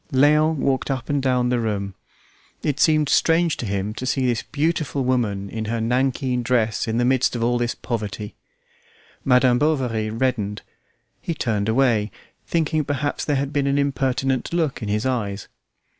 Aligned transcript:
Léon 0.11 0.55
walked 0.55 0.89
up 0.89 1.09
and 1.11 1.21
down 1.21 1.49
the 1.49 1.59
room; 1.59 1.93
it 2.63 2.79
seemed 2.79 3.07
strange 3.07 3.55
to 3.57 3.67
him 3.67 3.93
to 3.93 4.07
see 4.07 4.25
this 4.25 4.41
beautiful 4.41 5.03
woman 5.05 5.47
in 5.47 5.65
her 5.65 5.79
nankeen 5.79 6.41
dress 6.41 6.87
in 6.87 6.97
the 6.97 7.05
midst 7.05 7.35
of 7.35 7.43
all 7.43 7.59
this 7.59 7.75
poverty. 7.75 8.33
Madam 9.23 9.59
Bovary 9.59 10.09
reddened; 10.09 10.63
he 11.21 11.35
turned 11.35 11.69
away, 11.69 12.09
thinking 12.47 12.83
perhaps 12.83 13.23
there 13.23 13.35
had 13.35 13.53
been 13.53 13.67
an 13.67 13.77
impertinent 13.77 14.51
look 14.51 14.81
in 14.81 14.89
his 14.89 15.05
eyes. 15.05 15.47